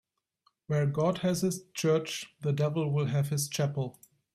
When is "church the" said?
1.75-2.51